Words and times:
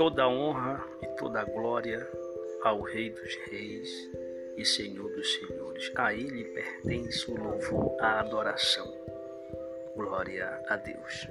toda 0.00 0.22
a 0.22 0.28
honra 0.30 0.82
e 1.02 1.06
toda 1.18 1.42
a 1.42 1.44
glória 1.44 2.08
ao 2.62 2.80
Rei 2.80 3.10
dos 3.10 3.34
Reis 3.50 4.10
e 4.56 4.64
Senhor 4.64 5.10
dos 5.12 5.34
Senhores. 5.34 5.92
A 5.94 6.14
Ele 6.14 6.42
pertence 6.44 7.30
o 7.30 7.36
louvor, 7.36 7.98
a 8.00 8.20
adoração. 8.20 8.90
Glória 9.94 10.58
a 10.68 10.76
Deus. 10.76 11.28